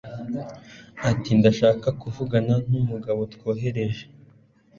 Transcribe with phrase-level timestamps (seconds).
[1.09, 4.03] ati ndashaka kuvugana n'umugabo twohereje